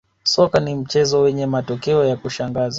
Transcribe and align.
soka 0.23 0.59
ni 0.59 0.75
mchezo 0.75 1.21
wenye 1.21 1.45
matokeo 1.45 2.05
ya 2.05 2.15
kushangaza 2.17 2.69